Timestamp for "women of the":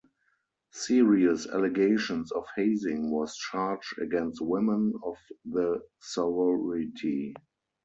4.41-5.79